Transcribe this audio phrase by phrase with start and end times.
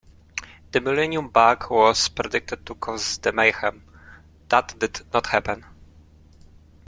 [0.71, 3.83] The millennium bug was predicted to cause the mayhem.
[4.49, 5.63] That did not happen.